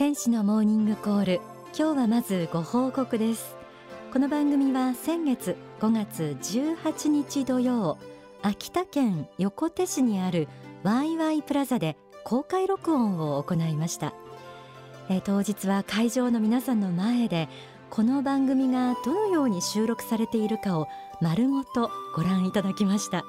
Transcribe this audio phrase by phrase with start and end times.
[0.00, 1.40] 天使のモーニングコール。
[1.78, 3.54] 今日はまずご報告です。
[4.14, 7.98] この番組は先月5月18日土曜
[8.40, 10.48] 秋田県横手市にある
[10.84, 14.14] ワイワイプラザで公開録音を行いました、
[15.10, 17.50] え、当日は会場の皆さんの前で
[17.90, 20.88] この番組がどのように収録されているかを
[21.20, 23.26] 丸ごとご覧いただきました。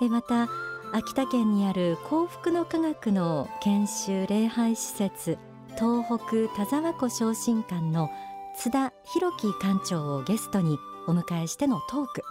[0.00, 0.48] えまた
[0.94, 5.38] 秋田県にある幸福の科学の研修礼拝施設
[5.78, 8.10] 東北田沢湖昇進館の
[8.56, 12.22] 津田弘樹館長をゲストにお迎えしてのトーク。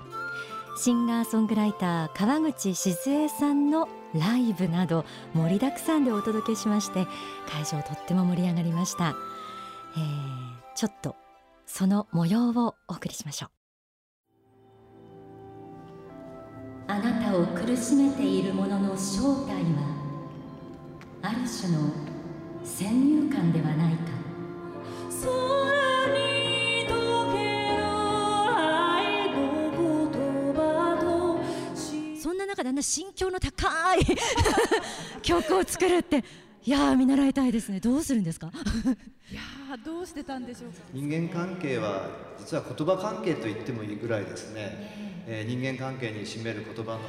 [0.77, 7.05] シンガーソングライター川口静江さんのライブなど盛りだくさんでお届けしまして
[7.49, 9.13] 会場とっても盛り上がりました、
[9.97, 11.17] えー、ちょっと
[11.65, 13.49] その模様をお送りしましょう。
[16.87, 19.81] あなたを苦しめているものの正体は
[21.21, 22.08] ある種の
[22.77, 22.87] 先
[23.23, 23.99] 入観ではないか
[32.21, 33.99] そんな中であんな心境の高い
[35.21, 36.23] 曲を作るって
[36.65, 37.79] いや見習いたいですね。
[37.79, 38.51] どうするんですか？
[39.31, 39.41] いや
[39.85, 46.99] どうしてたんでしょう人間関係は実は言葉関係と言ってもいいぐらいですね、えー、人間関係に占める言葉の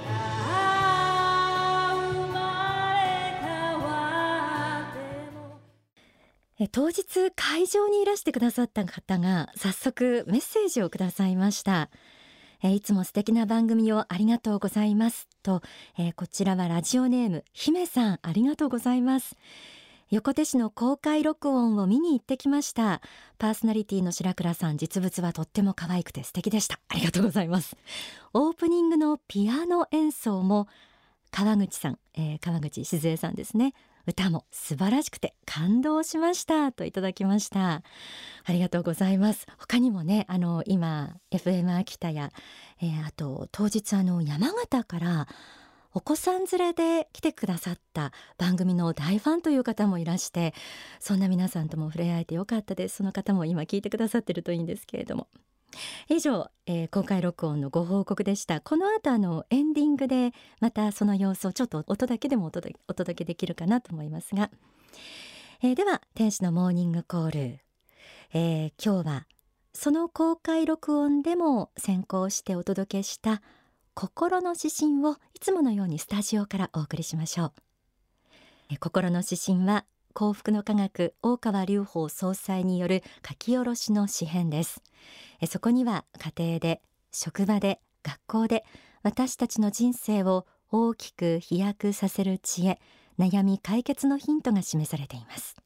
[6.69, 11.91] 当日会場にいらしてくださった方が早速メッセージをくださいました。
[12.63, 15.29] いつも素敵な番組をありがとうございます。
[15.43, 15.63] と、
[15.97, 19.37] えこちらはラジオネーム姫さんありがとうございます。
[20.11, 23.01] 横手市の公開録音を見に行ってきました。
[23.39, 26.81] パーソナリティの白倉さん実物はとっても可愛くて素敵でした。
[26.89, 27.77] ありがとうございます。
[28.35, 30.67] オープニングのピアノ演奏も
[31.31, 33.73] 川口さん、えー、川口静江さんですね。
[34.11, 36.73] 歌も素晴らしくて感動しました。
[36.73, 37.83] といただきました。
[38.45, 39.47] ありがとうございます。
[39.57, 42.33] 他にもねあの今 FM 秋田や、
[42.83, 45.29] えー、あと当日あの山形から
[45.95, 50.55] お子さん連れで来てくださった番組の大ファンという方もいらして
[50.99, 52.97] そんな皆さんとも触れ合えてよかったです。
[52.97, 55.29] その方も今聞いてくださってるといいんですけれども。
[56.09, 58.61] 以上、えー、公開録音のご報告でした。
[58.61, 62.75] この後あのエンディングでまたその様子をちょっと音だけでもお届
[63.15, 64.51] けできるかなと思いますが、
[65.63, 67.59] えー、では天使のモーニングコール、
[68.33, 69.27] えー、今日は
[69.73, 73.43] その公開録音でも先行してお届けした
[73.95, 77.53] 心の指針をいつものようにスタジオからお送りしましょう、
[78.71, 84.83] え心の指針は幸福の科学大川隆法総裁による書き下ろしの詩編です。
[85.47, 86.05] そこには
[86.37, 86.83] 家庭で
[87.13, 88.65] 職場で学校で
[89.03, 92.81] 私たちの人生を大きく飛躍させる知恵
[93.19, 95.57] 悩み解決のヒントが示されています。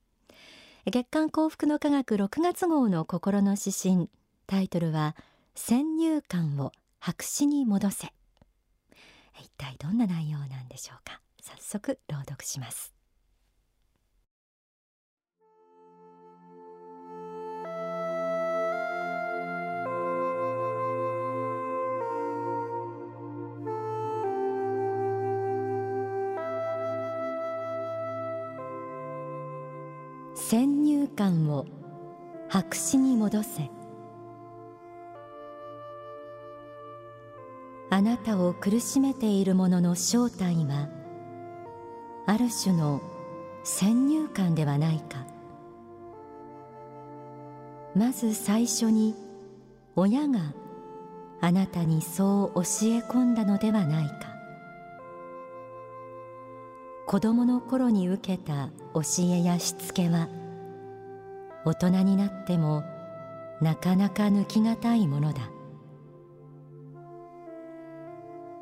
[0.87, 4.11] 月刊幸福の科学6月号の心の指針
[4.47, 5.17] タイトルは
[5.55, 8.13] 先入観を白紙に戻せ。
[9.41, 11.21] 一体どんな内容なんでしょうか。
[11.41, 12.94] 早速朗読します。
[30.35, 31.65] 先入観を
[32.49, 33.71] 白紙に戻せ。
[37.91, 40.89] あなたを苦しめているものの正体は
[42.27, 43.01] ある種の
[43.63, 45.25] 先入観ではないか。
[47.95, 49.15] まず最初に
[49.95, 50.41] 親が
[51.41, 52.65] あなたにそう教え
[52.99, 54.34] 込んだのではないか。
[57.15, 60.29] 子供の頃に受けた教えやしつけは
[61.65, 62.83] 大人になっても
[63.61, 65.49] なかなか抜きがたいものだ。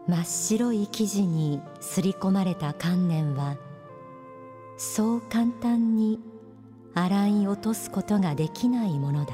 [0.07, 3.56] 真っ白い生地にすり込まれた観念は
[4.76, 6.21] そう簡単に
[6.93, 9.32] 洗い落とすことができないものだ。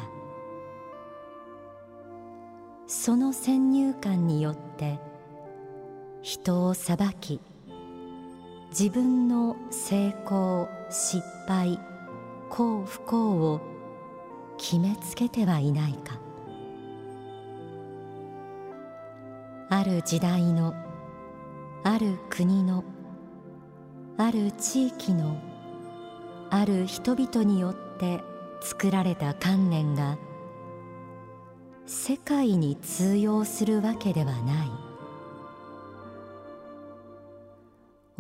[2.86, 5.00] その先入観によって
[6.22, 7.40] 人を裁き
[8.70, 11.80] 自分の成功失敗
[12.50, 13.60] 幸不幸を
[14.58, 16.18] 決めつけてはいないか。
[19.70, 20.74] ある時代の
[21.84, 22.84] ある国の
[24.16, 25.36] ある地域の
[26.50, 28.20] ある人々によって
[28.60, 30.18] 作られた観念が
[31.86, 34.87] 世界に通用するわけではない。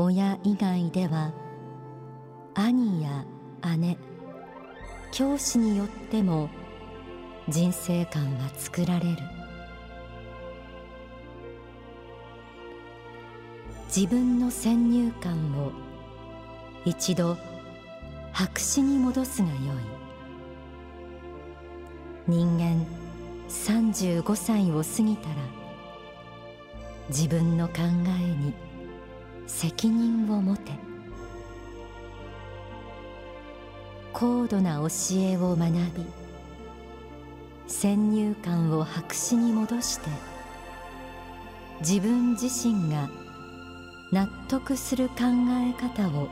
[0.00, 1.32] 親以外では
[2.54, 3.24] 兄や
[3.78, 3.98] 姉
[5.10, 6.48] 教師によっても
[7.48, 9.16] 人生観は作られる。
[13.88, 15.72] 自分の先入観を
[16.84, 17.36] 一度
[18.32, 19.58] 白紙に戻すがよい。
[22.28, 22.86] 人間
[23.48, 25.34] 35歳を過ぎたら
[27.08, 27.78] 自分の考
[28.20, 28.67] えに
[29.48, 30.88] 責任を持て。
[34.12, 36.04] 高度な教えを学び
[37.68, 40.08] 先入観を白紙に戻して
[41.80, 43.08] 自分自身が
[44.10, 45.14] 納得する考
[45.50, 46.28] え方を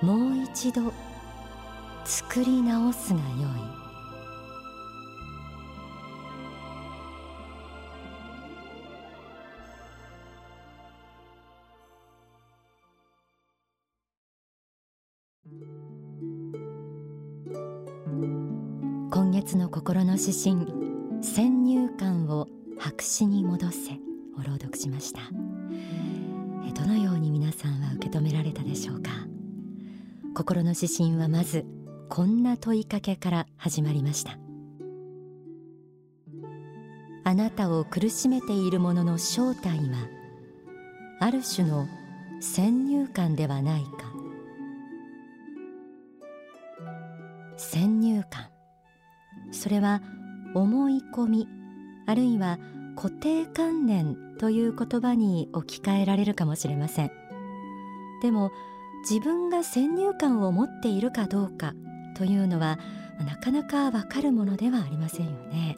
[0.00, 0.92] もう一度
[2.04, 3.26] 作り直すがよ
[3.84, 3.87] い。
[19.48, 20.66] 月の心の指針
[21.22, 22.48] 先入観を
[22.78, 25.22] 白紙に戻せを朗読しました。
[26.74, 29.10] どのように皆さんは受け止められたでしょうか？
[30.34, 31.64] 心の指針はまず
[32.10, 34.38] こんな問いかけから始まりました。
[37.24, 40.08] あなたを苦しめているものの正体は
[41.20, 41.88] ある種の
[42.40, 44.07] 先入観ではないか。
[49.68, 50.00] それは
[50.54, 51.48] 思い込み
[52.06, 52.58] あるいは
[52.96, 57.10] 固定観念という言葉に置き換えられるかもしれません。
[58.22, 58.50] でも
[59.06, 61.74] 自分が先入観を持っているかどうか
[62.16, 62.78] というのは
[63.26, 65.76] なかなかわかるものではありませんよね。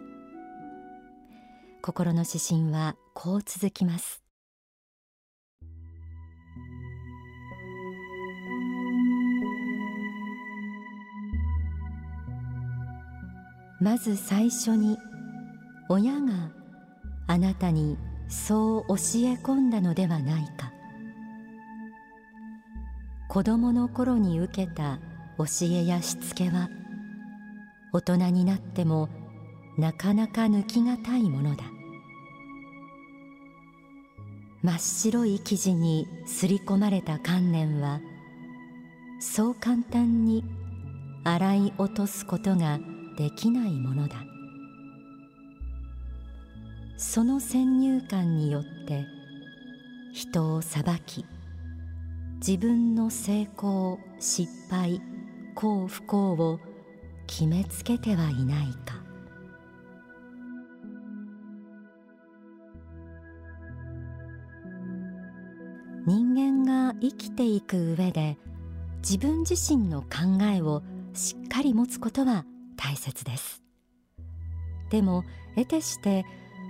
[1.83, 4.23] 心の指針はこう続きます。
[13.81, 14.99] まず最初に
[15.89, 16.51] 親が
[17.27, 17.97] あなたに
[18.29, 18.97] そう教え
[19.43, 20.73] 込んだのではないか。
[23.29, 24.99] 子供の頃に受けた
[25.39, 26.69] 教えやしつけは
[27.93, 29.09] 大人になっても
[29.79, 31.65] なかなか抜きがたいものだ。
[34.63, 38.01] 真っ白い生地にすり込まれた観念は
[39.19, 40.45] そう簡単に
[41.25, 42.79] 洗い落とすことが
[43.21, 44.17] できないものだ。
[46.97, 49.05] その先入観によって
[50.15, 51.27] 人を裁き
[52.37, 55.03] 自分の成功失敗
[55.55, 56.61] 幸不幸を
[57.27, 59.03] 決めつけてはいないか。
[66.07, 68.39] 人間が生きていく上で
[69.03, 70.83] 自分自身の考えを
[71.13, 72.47] しっかり持つことは
[72.81, 73.63] 大切です。
[74.89, 75.25] でも
[75.55, 76.25] 得てして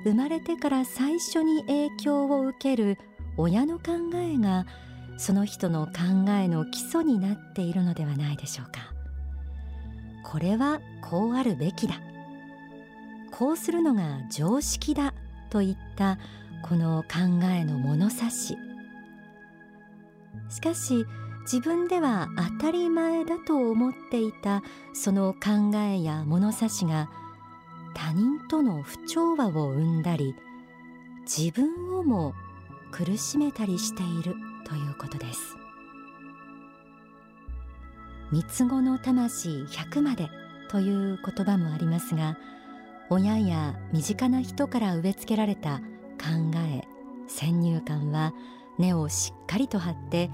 [0.04, 2.98] 生まれてから最初に影響を受ける
[3.36, 4.66] 親の考えが
[5.16, 8.92] その人の考えの基礎になっているのではないでしょうか。
[10.24, 12.00] これはこうあるべきだ。
[13.30, 15.14] こうするのが常識だ
[15.48, 16.18] といった
[16.62, 18.56] この考えの物差し。
[20.48, 21.06] しかし
[21.52, 22.28] 自分では
[22.60, 27.10] 当たり前だと思っていたその考えや物差しが
[27.92, 30.36] 他人との不調和を生んだり
[31.22, 32.34] 自分をも
[32.92, 35.56] 苦しめたりしているということです。
[38.30, 40.28] 三つ子の魂100まで
[40.70, 42.38] という言葉もありますが
[43.08, 46.84] 親や身近な人から植え付けられた考え
[47.26, 48.34] 先入観は
[48.78, 50.30] 根をしっかりと張って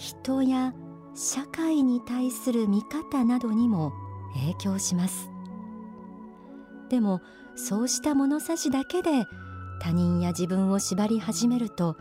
[0.00, 0.72] 人や
[1.14, 3.92] 社会に対する見方などにも
[4.32, 5.28] 影響します。
[6.88, 7.20] でも
[7.54, 9.10] そうした物差しだけで
[9.82, 11.98] 他人や自分を縛り始めると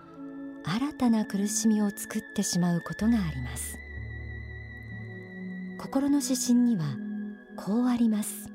[0.63, 3.77] 新たな苦しみを作ってしまうことがあります。
[5.77, 6.85] 心の指針には
[7.57, 8.49] こうあります。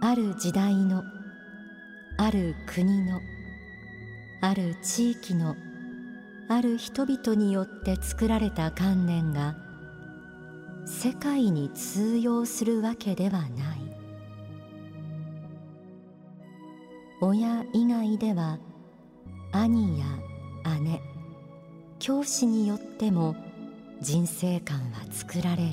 [0.00, 1.02] ある時代の
[2.18, 3.20] ある国の
[4.46, 5.56] ある地域の
[6.48, 9.56] ある人々によって作られた観念が
[10.86, 13.50] 世界に通用するわけではない。
[17.20, 18.60] 親以外では
[19.50, 20.06] 兄や
[20.80, 21.02] 姉
[21.98, 23.34] 教師によっても
[24.00, 25.72] 人生観は作られる。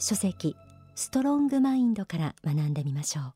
[0.00, 0.56] 書籍
[0.94, 3.34] ストロングマインドから学んでみましょう。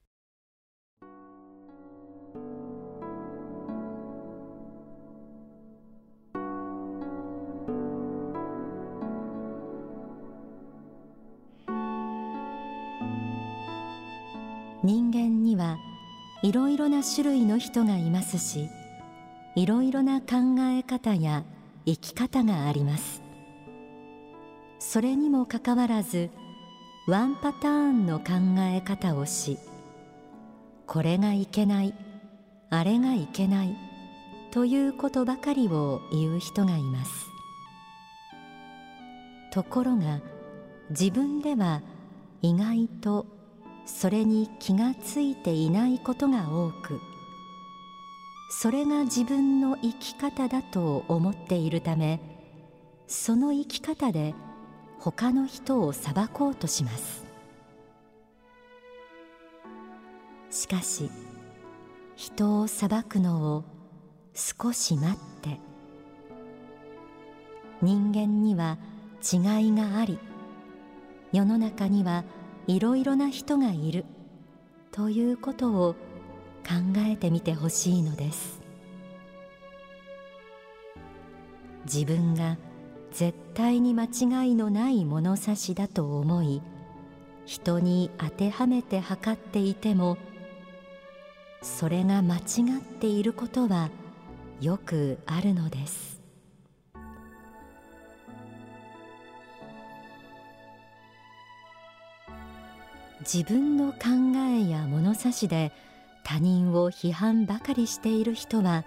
[14.84, 15.78] 人間には
[16.42, 18.68] いろいろな種類の人がいますし
[19.56, 21.42] いろいろな考え方や
[21.86, 23.22] 生き方があります。
[24.78, 26.30] それにもかかわらず
[27.06, 28.24] ワンパターンの考
[28.58, 29.58] え方をし
[30.86, 31.94] これがいけない
[32.70, 33.76] あれがいけない
[34.50, 37.26] ということばかりを言う人がいます。
[39.56, 40.20] ところが
[40.90, 41.80] 自分では
[42.42, 43.26] 意外と
[43.86, 47.00] それに気がついていないことが多く
[48.50, 52.20] それが自分の生き方だと思っているため
[53.06, 54.34] その生き方で
[54.98, 57.26] 他の人を裁こうとします。
[60.50, 61.10] しかし
[62.14, 63.64] 人を裁くのを
[64.32, 65.60] 少し待って
[67.82, 68.78] 人間には
[69.22, 70.18] 違いがあり
[71.32, 72.24] 世の中には
[72.66, 74.06] いろいろな人がいる
[74.92, 75.94] ということを
[76.66, 78.60] 考えてみてほしいのです。
[81.84, 82.56] 自分が
[83.16, 86.60] 絶対に間違いのない物差しだと思い
[87.46, 90.18] 人に当てはめて測っていても
[91.62, 92.40] それが間違
[92.78, 93.88] っていることは
[94.60, 96.20] よくあるのです。
[103.20, 103.98] 自分の考
[104.54, 105.72] えや物差しで
[106.22, 108.84] 他人を批判ばかりしている人は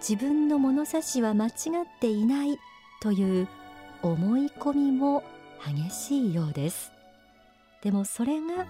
[0.00, 1.52] 自分の物差しは間違っ
[2.00, 2.58] ていない
[3.00, 3.48] という
[4.02, 5.22] 思い込みも
[5.64, 6.92] 激しいようです。
[7.82, 8.66] でもそれが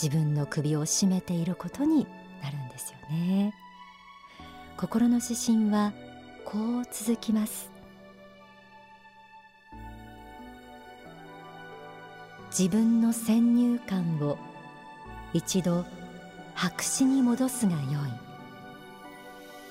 [0.00, 2.06] 自分の首を絞めていることに
[2.42, 3.54] なるんですよね。
[4.76, 5.92] 心の指針は
[6.44, 7.70] こう続きます。
[12.50, 14.38] 自分の先入観を
[15.32, 15.84] 一度
[16.54, 17.82] 白紙に戻すがよい。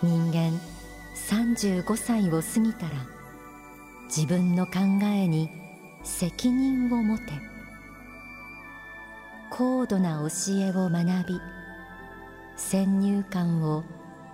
[0.03, 0.51] 人間
[1.15, 3.14] 35歳を過ぎたら
[4.07, 5.49] 自分の考えに
[6.03, 7.55] 責任を持て。
[9.57, 11.41] 高度な教えを学び
[12.57, 13.85] 先入観を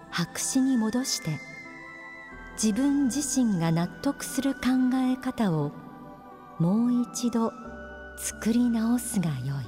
[0.10, 1.38] 白紙に戻して
[2.62, 4.60] 自分自身が納得する考
[4.96, 5.72] え方を
[6.58, 7.52] もう一度
[8.18, 9.66] 作り直すがよい。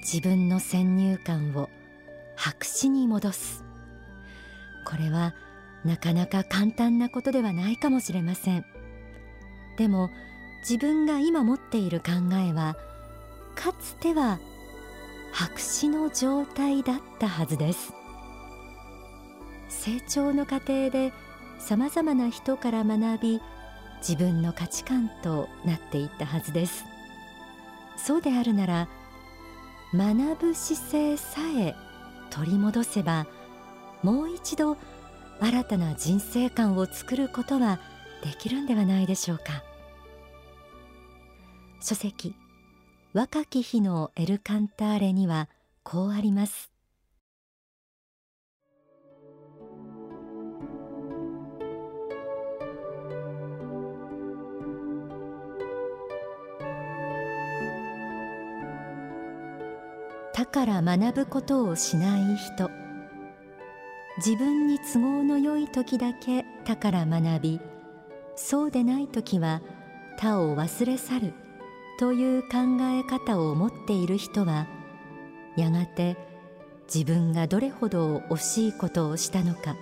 [0.00, 1.68] 自分の先入観を
[2.36, 3.71] 白紙に戻す。
[4.84, 5.34] これは
[5.84, 8.64] なかなか簡単なことではないかもしれません。
[9.76, 10.10] でも
[10.60, 12.76] 自分が今持っている考えは
[13.54, 14.38] かつては
[15.32, 17.92] 白紙の状態だったはずです。
[19.68, 21.12] 成長の過程で
[21.58, 23.40] さまざまな人から学び
[23.98, 26.84] 自分の価値観となっていったはずです。
[27.96, 28.88] そうであるなら
[29.94, 31.74] 学ぶ姿勢さえ
[32.30, 33.26] 取り戻せば
[34.02, 34.76] もう一度
[35.40, 37.78] 新たな人生観を作ることは
[38.22, 39.64] できるんではないでしょうか。
[41.84, 42.36] 書籍
[43.12, 45.48] 若き日のエルカンターレには
[45.82, 46.70] こうあります
[60.32, 62.70] 他から学ぶことをしない人
[64.24, 67.60] 自分に都合の良い時だけ他から学び
[68.36, 69.62] そうでない時は
[70.16, 71.34] 他を忘れ去る
[71.98, 72.48] という考
[72.82, 74.68] え方を持っている人は
[75.56, 76.16] やがて
[76.92, 79.74] 自分がどれほど惜しいことをしたのか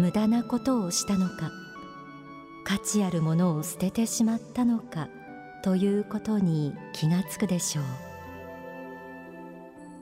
[0.00, 1.52] 無駄なことをしたのか
[2.64, 5.08] 価値あるものを捨ててしまったのか
[5.62, 7.84] ということに気がつくでしょう。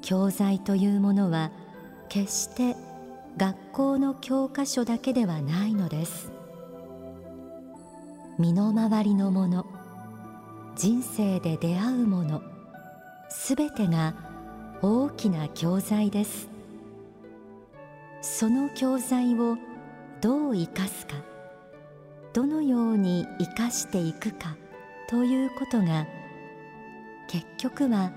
[0.03, 1.51] 教材というものは
[2.09, 2.77] 決して
[3.37, 6.33] 学校の教科書だけではないのです。
[8.39, 9.67] 身の回りのもの
[10.75, 12.43] 人生で出会うもの
[13.29, 14.15] すべてが
[14.83, 16.49] 大きな教材です。
[18.23, 19.59] その教材を
[20.21, 21.15] どう生かすか
[22.33, 24.57] どのように生かしていくか
[25.09, 26.07] ということが
[27.29, 28.13] 結局は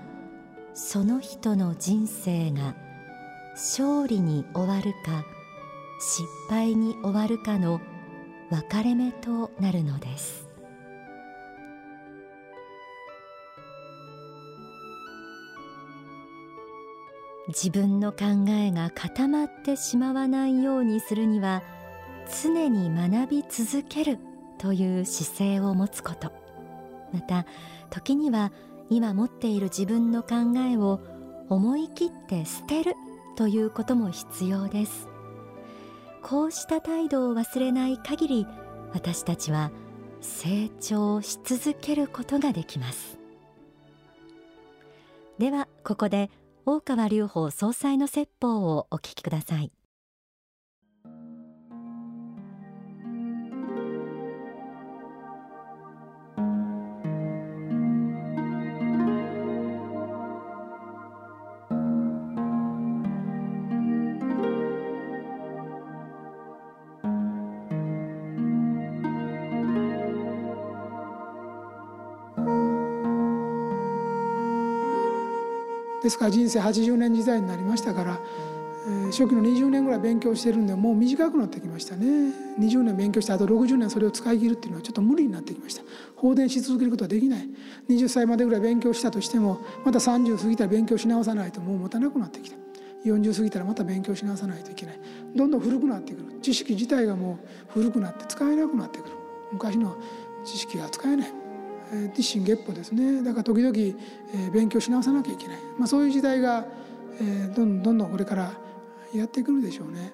[0.74, 2.74] その人の人生が
[3.60, 5.26] 勝利に終わるか
[5.98, 7.78] 失敗に終わるかの
[8.48, 10.48] 分かれ目となるのです。
[17.48, 21.62] 自分の考えが固まってしまわないようにするには
[22.42, 24.18] 常に学び続ける
[24.56, 26.32] という姿勢を持つこと。
[27.12, 27.44] また
[27.90, 28.52] 時には
[28.88, 31.00] 今持っている自分の考えを
[31.50, 32.94] 思い切って捨てる
[33.36, 35.08] ということも必要です。
[36.22, 38.46] こうした態度を忘れない限り
[38.92, 39.70] 私たちは
[40.20, 43.18] 成長し続けることができます。
[45.38, 46.30] ではここで
[46.66, 49.72] 大川隆法総裁の説法をお聞きください。
[76.02, 78.20] ですから人生80年時代になりましたから、
[78.86, 82.06] えー、初期の20年ぐらい勉強してるんでもう短くなってきましたね。
[82.58, 85.82] 20年勉強してあと60年それを使い切るっていうのはちょっと無理になってきました。
[86.16, 87.48] 放電し続けることはできない。
[87.88, 92.56] 20歳までぐらい勉強したとしてもまた30過ぎたら勉強し直さないともう持たなくなってきた。
[93.04, 95.00] 40過ぎたらまた勉強し直さないといけない。
[95.34, 96.40] どんどん古くなってくる。
[96.40, 97.38] 知識自体がも
[97.70, 99.12] う古くなって使えなくなってくる。
[99.52, 99.96] 昔の
[100.44, 101.39] 知識が使えない。
[102.14, 106.64] 一心月歩ですねだから時々、え勉強し直さなきゃいけない、まあ、そういう時代が、
[107.20, 108.52] えどんどんどんこれから
[109.14, 110.12] やってくるでしょうね。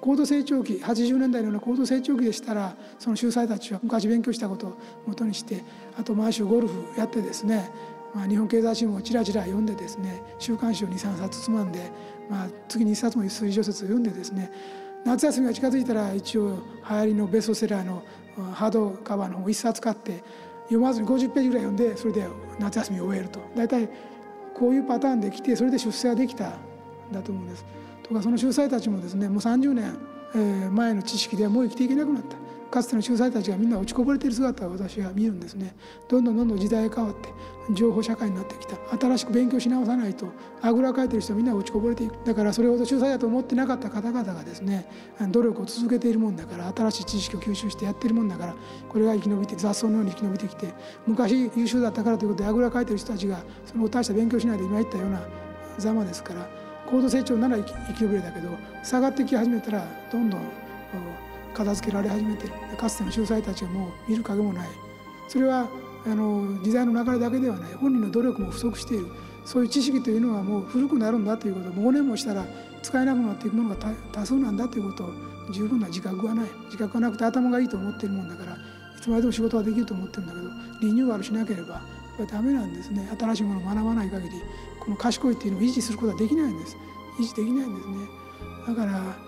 [0.00, 5.64] 高度成長期80年代のような高度成長期でしたらその秀才たちは昔勉強したことをもとにして
[5.98, 7.70] あと毎週ゴルフやってですね、
[8.14, 11.90] まあ、日本経済新聞をちらちら読んでですね週刊誌を23冊つまんで、
[12.30, 14.52] まあ、次に1冊も推理小説を読んでですね
[15.04, 18.02] 夏休みが近づいたら一応流行りのベストセラーの
[18.52, 20.22] ハードカバーの本を1冊買って
[20.66, 22.26] 読まずに50ページぐらい読んでそれで
[22.58, 23.88] 夏休みを終えると大体
[24.54, 26.52] こういうパターンできてそれで出世はできたん
[27.12, 27.64] だと思うんです。
[28.02, 32.36] とかその秀才たちもですねもう30年前の知識ではもう生きていけなくなった
[32.70, 35.74] かつての秀才たちがみんな落ちこぼれている姿を私は見るんですね。
[36.08, 37.28] どんどんどんどん時代が変わって
[37.72, 38.76] 情報社会になってきた。
[38.98, 40.26] 新しく勉強し直さないと
[40.62, 42.16] あぐらかいてる人はみんな落ちこぼれていく。
[42.24, 44.88] だからそれほど秀才だと思ってなかった方々がですね
[45.30, 48.54] 努力を続けているもんだから新しい知識を吸収してやっているもんだから
[48.88, 50.74] これが生き延びて雑草のように生き延びてきて
[51.06, 55.22] 昔優秀だったからということであぐらかいてる人たちがその大した勉強しないで今言ったような
[55.78, 56.48] ざまですから
[56.86, 58.48] 高度成長なら生き生き延びれたけど
[58.82, 60.40] 下がってき始めたらどんどん
[61.56, 62.52] 片付けられ始めてる。
[62.76, 64.68] かつての秀才たちはもう見る影もない。
[65.28, 65.68] それは
[66.04, 67.74] あの時代の流れだけではない。
[67.74, 69.06] 本人の努力も不足している。
[69.44, 71.70] そういう知識というのはもう古くなるんだということ。
[71.70, 72.44] もう5年もしたら
[72.82, 73.76] 使えなくなっていくものが
[74.12, 75.10] 多数なんだということを
[75.52, 76.50] 十分な自覚がない。
[76.66, 78.56] 自覚がなくて頭がいいと思ってるもんだからい
[79.00, 80.48] つまでも仕事はできると思ってるんだけど
[80.80, 81.80] リニューアルしなければ
[82.16, 83.08] これダメなんですね。
[83.18, 84.42] 新しいものを学ばない限り
[84.80, 86.76] この賢いっていうのを維持することはできないんです。
[87.18, 87.94] 維持できないんですね。
[88.66, 89.25] だから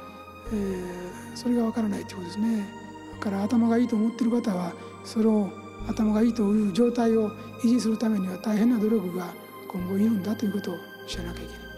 [0.53, 2.67] えー、それがわからないということですね。
[3.15, 4.73] だから頭がいいと思ってる方は
[5.05, 5.51] その
[5.89, 7.31] 頭がいいという状態を
[7.65, 9.33] 維持するためには大変な努力が
[9.67, 10.75] 今後いるんだということを
[11.07, 11.69] 知らなきゃいけない。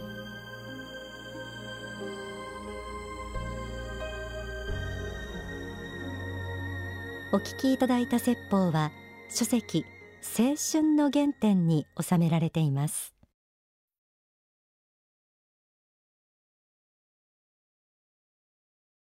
[7.33, 8.91] お聞きいただいた説法は
[9.29, 9.87] 書籍
[10.37, 13.20] 青春の原点に収められています。